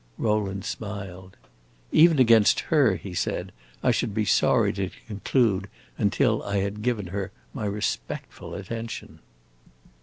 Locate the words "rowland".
0.17-0.65